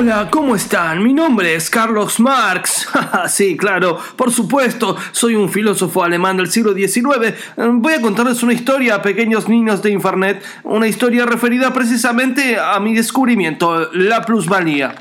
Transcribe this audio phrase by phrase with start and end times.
[0.00, 1.02] Hola, ¿cómo están?
[1.02, 2.88] Mi nombre es Carlos Marx.
[3.28, 7.34] sí, claro, por supuesto, soy un filósofo alemán del siglo XIX.
[7.54, 12.80] Voy a contarles una historia a pequeños niños de Infernet, una historia referida precisamente a
[12.80, 14.94] mi descubrimiento, la plusvalía.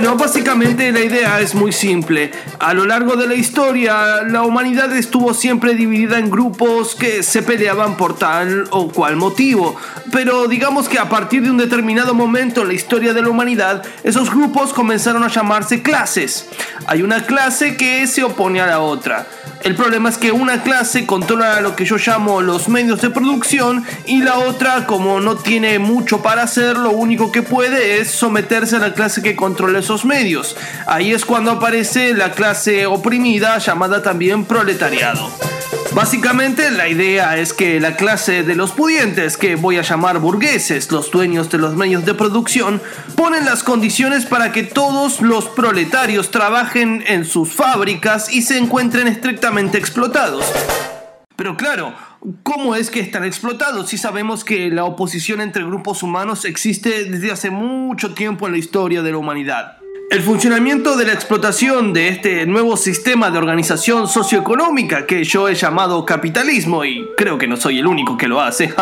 [0.00, 2.30] Bueno, básicamente la idea es muy simple.
[2.60, 7.42] A lo largo de la historia, la humanidad estuvo siempre dividida en grupos que se
[7.42, 9.74] peleaban por tal o cual motivo.
[10.12, 13.84] Pero digamos que a partir de un determinado momento en la historia de la humanidad,
[14.04, 16.48] esos grupos comenzaron a llamarse clases.
[16.86, 19.26] Hay una clase que se opone a la otra.
[19.62, 23.84] El problema es que una clase controla lo que yo llamo los medios de producción
[24.06, 28.76] y la otra, como no tiene mucho para hacer, lo único que puede es someterse
[28.76, 30.56] a la clase que controla esos medios.
[30.86, 35.30] Ahí es cuando aparece la clase oprimida llamada también proletariado.
[35.94, 40.92] Básicamente la idea es que la clase de los pudientes, que voy a llamar burgueses,
[40.92, 42.82] los dueños de los medios de producción,
[43.16, 49.08] ponen las condiciones para que todos los proletarios trabajen en sus fábricas y se encuentren
[49.08, 50.44] estrictamente explotados.
[51.36, 51.94] Pero claro,
[52.42, 57.32] ¿cómo es que están explotados si sabemos que la oposición entre grupos humanos existe desde
[57.32, 59.78] hace mucho tiempo en la historia de la humanidad?
[60.10, 65.54] El funcionamiento de la explotación de este nuevo sistema de organización socioeconómica que yo he
[65.54, 68.72] llamado capitalismo y creo que no soy el único que lo hace.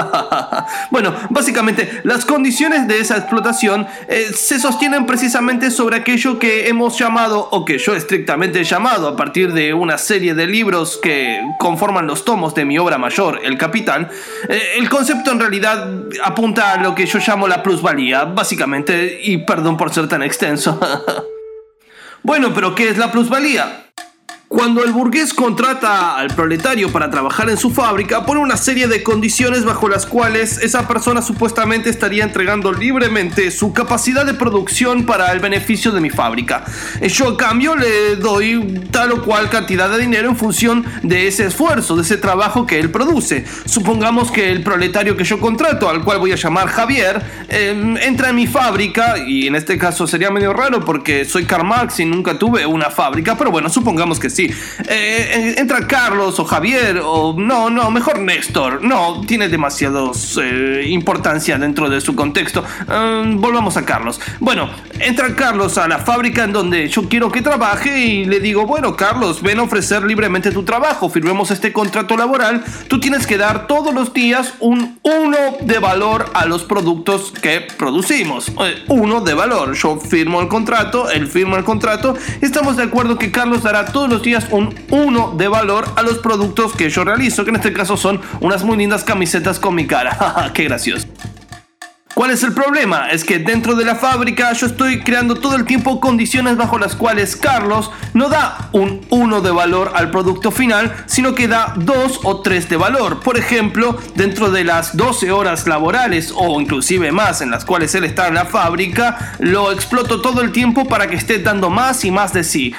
[0.92, 6.96] bueno, básicamente las condiciones de esa explotación eh, se sostienen precisamente sobre aquello que hemos
[6.96, 11.40] llamado o que yo estrictamente he llamado a partir de una serie de libros que
[11.58, 14.10] conforman los tomos de mi obra mayor, El Capital.
[14.48, 15.90] Eh, el concepto en realidad
[16.22, 20.78] apunta a lo que yo llamo la plusvalía, básicamente, y perdón por ser tan extenso.
[22.26, 23.85] Bueno, pero ¿qué es la plusvalía?
[24.48, 29.02] Cuando el burgués contrata al proletario para trabajar en su fábrica, pone una serie de
[29.02, 35.32] condiciones bajo las cuales esa persona supuestamente estaría entregando libremente su capacidad de producción para
[35.32, 36.64] el beneficio de mi fábrica.
[37.02, 41.46] Yo a cambio le doy tal o cual cantidad de dinero en función de ese
[41.46, 43.44] esfuerzo, de ese trabajo que él produce.
[43.64, 48.28] Supongamos que el proletario que yo contrato, al cual voy a llamar Javier, em, entra
[48.30, 52.04] en mi fábrica, y en este caso sería medio raro porque soy Karl Marx y
[52.04, 54.50] nunca tuve una fábrica, pero bueno, supongamos que sí.
[54.88, 58.82] Eh, entra Carlos o Javier o no, no, mejor Néstor.
[58.82, 62.62] No, tiene demasiados eh, importancia dentro de su contexto.
[62.88, 64.20] Em, volvamos a Carlos.
[64.40, 64.68] Bueno,
[65.00, 68.94] entra Carlos a la fábrica en donde yo quiero que trabaje y le digo, bueno,
[68.96, 72.62] Carlos, ven a ofrecer libremente tu trabajo, firmemos este contrato laboral.
[72.88, 77.60] Tú tienes que dar todos los días un uno de valor a los productos que
[77.60, 78.48] producimos.
[78.48, 79.74] Eh, uno de valor.
[79.74, 82.14] Yo firmo el contrato, él firma el contrato.
[82.40, 86.72] Estamos de acuerdo que Carlos dará todos los un 1 de valor a los productos
[86.72, 90.50] que yo realizo, que en este caso son unas muy lindas camisetas con mi cara.
[90.54, 91.06] ¡Qué gracioso!
[92.16, 93.10] ¿Cuál es el problema?
[93.10, 96.96] Es que dentro de la fábrica yo estoy creando todo el tiempo condiciones bajo las
[96.96, 102.20] cuales Carlos no da un 1 de valor al producto final, sino que da 2
[102.24, 103.20] o 3 de valor.
[103.20, 108.04] Por ejemplo, dentro de las 12 horas laborales o inclusive más en las cuales él
[108.04, 112.10] está en la fábrica, lo exploto todo el tiempo para que esté dando más y
[112.10, 112.74] más de sí.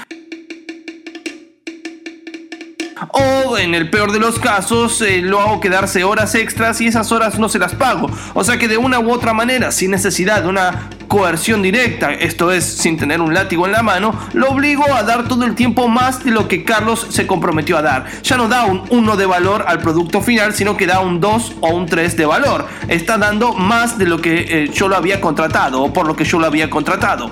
[3.20, 7.12] O en el peor de los casos eh, lo hago quedarse horas extras y esas
[7.12, 8.12] horas no se las pago.
[8.36, 12.52] O sea que de una u otra manera, sin necesidad de una coerción directa, esto
[12.52, 15.88] es sin tener un látigo en la mano, lo obligo a dar todo el tiempo
[15.88, 18.06] más de lo que Carlos se comprometió a dar.
[18.22, 21.56] Ya no da un 1 de valor al producto final, sino que da un 2
[21.62, 22.68] o un 3 de valor.
[22.88, 26.26] Está dando más de lo que eh, yo lo había contratado o por lo que
[26.26, 27.32] yo lo había contratado.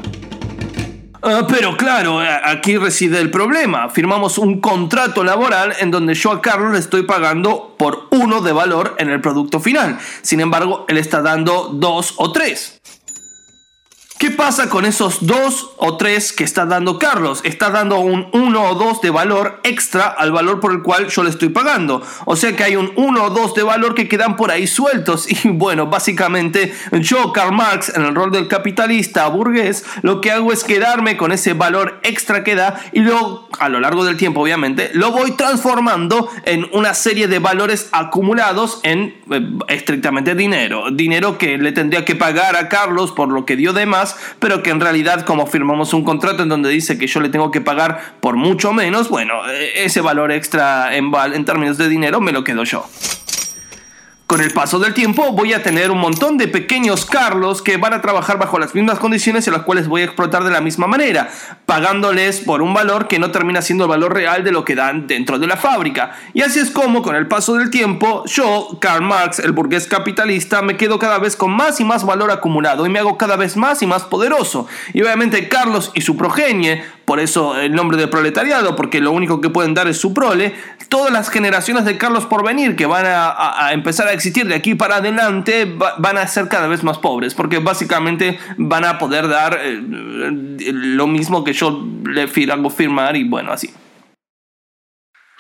[1.28, 3.90] Ah, pero claro, eh, aquí reside el problema.
[3.90, 8.52] Firmamos un contrato laboral en donde yo a Carlos le estoy pagando por uno de
[8.52, 9.98] valor en el producto final.
[10.22, 12.75] Sin embargo, él está dando dos o tres.
[14.36, 17.40] ¿Qué pasa con esos dos o tres que está dando Carlos?
[17.46, 21.24] Está dando un 1 o 2 de valor extra al valor por el cual yo
[21.24, 22.02] le estoy pagando.
[22.26, 25.26] O sea que hay un 1 o 2 de valor que quedan por ahí sueltos.
[25.46, 30.52] Y bueno, básicamente yo, Karl Marx, en el rol del capitalista burgués, lo que hago
[30.52, 34.42] es quedarme con ese valor extra que da y luego, a lo largo del tiempo
[34.42, 40.92] obviamente, lo voy transformando en una serie de valores acumulados en eh, estrictamente dinero.
[40.92, 44.64] Dinero que le tendría que pagar a Carlos por lo que dio de más pero
[44.64, 47.62] que en realidad como firmamos un contrato en donde dice que yo le tengo que
[47.62, 52.32] pagar por mucho menos, bueno, e-, ese valor extra en, en términos de dinero me
[52.32, 52.86] lo quedo yo.
[54.28, 57.94] Con el paso del tiempo voy a tener un montón de pequeños Carlos que van
[57.94, 60.88] a trabajar bajo las mismas condiciones en las cuales voy a explotar de la misma
[60.88, 61.30] manera,
[61.68, 65.06] pagándoles por un valor que no termina siendo el valor real de lo que dan
[65.06, 66.14] dentro de la fábrica.
[66.34, 70.64] Y así es como con el paso del tiempo yo, Karl Marx, el burgués capitalista,
[70.64, 73.56] me quedo cada vez con más y más valor acumulado y me hago cada vez
[73.56, 74.68] más y más poderoso.
[74.96, 79.42] Y obviamente Carlos y su progenie por eso el nombre de proletariado, porque lo único
[79.42, 80.56] que pueden dar es su prole,
[80.90, 84.76] todas las generaciones de Carlos por venir que van a, empezar a existir de aquí
[84.76, 85.66] para adelante
[85.98, 91.08] van a ser cada vez más pobres, porque básicamente van a poder dar eh, lo
[91.08, 93.74] mismo que yo le hago firmar y bueno, así.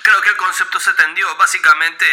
[0.03, 1.25] Creo que el concepto se tendió.
[1.37, 2.05] Básicamente,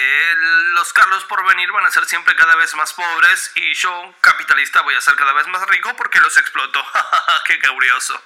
[0.75, 4.81] los Carlos por venir van a ser siempre cada vez más pobres y yo, capitalista,
[4.81, 6.83] voy a ser cada vez más rico porque los exploto.
[7.47, 8.19] ¡Qué curioso!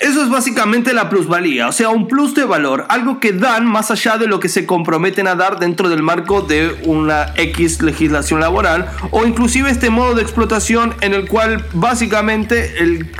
[0.00, 3.90] Eso es básicamente la plusvalía, o sea, un plus de valor, algo que dan más
[3.90, 8.40] allá de lo que se comprometen a dar dentro del marco de una X legislación
[8.40, 12.72] laboral o inclusive este modo de explotación en el cual básicamente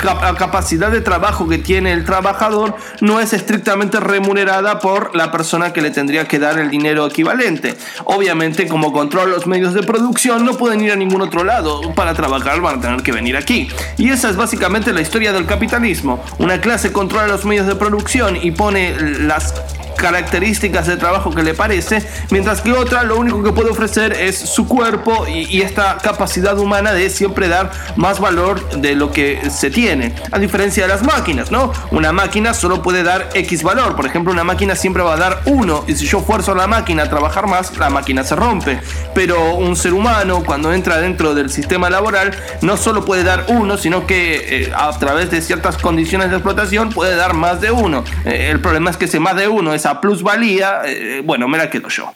[0.03, 5.75] la capacidad de trabajo que tiene el trabajador no es estrictamente remunerada por la persona
[5.75, 7.76] que le tendría que dar el dinero equivalente.
[8.05, 11.93] Obviamente, como controla los medios de producción, no pueden ir a ningún otro lado.
[11.94, 13.69] Para trabajar van a tener que venir aquí.
[13.99, 16.25] Y esa es básicamente la historia del capitalismo.
[16.38, 19.55] Una se controla los medios de producción y pone las
[19.96, 24.38] características de trabajo que le parece, mientras que otra lo único que puede ofrecer es
[24.38, 29.70] su cuerpo y, esta capacidad humana de siempre dar más valor de lo que se
[29.70, 31.72] tiene, a diferencia de las máquinas, ¿no?
[31.90, 35.42] Una máquina solo puede dar X valor, por ejemplo, una máquina siempre va a dar
[35.44, 38.81] 1 y si yo fuerzo a la máquina a trabajar más, la máquina se rompe,
[39.14, 43.76] pero un ser humano cuando entra dentro del sistema laboral no solo puede dar 1,
[43.76, 48.04] sino que eh, a través de ciertas condiciones de explotación puede dar más de 1.
[48.25, 51.88] Eh, el problema es que ese más de 1 plusvalía, eh, bueno, me la quedo
[51.88, 52.12] yo.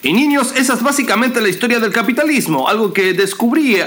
[0.00, 3.78] Y niños, esa es básicamente la historia del capitalismo, algo que descubrí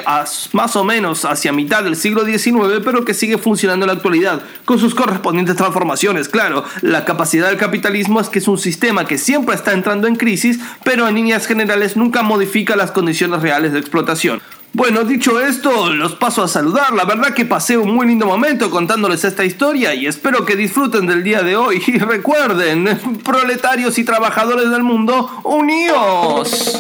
[0.52, 4.42] más o menos hacia mitad del siglo XIX, pero que sigue funcionando en la actualidad,
[4.66, 6.28] con sus correspondientes transformaciones.
[6.28, 10.18] Claro, la capacidad del capitalismo es que es un sistema que siempre está entrando en
[10.18, 14.42] crisis, pero en líneas generales nunca modifica las condiciones reales de explotación.
[14.74, 16.94] Bueno, dicho esto, los paso a saludar.
[16.94, 21.08] La verdad que pasé un muy lindo momento contándoles esta historia y espero que disfruten
[21.08, 21.82] del día de hoy.
[21.88, 26.80] Y recuerden, proletarios y trabajadores del mundo, unidos.